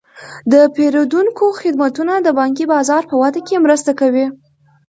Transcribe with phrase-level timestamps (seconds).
[0.51, 4.25] د پیرودونکو خدمتونه د بانکي بازار په وده کې مرسته کوي.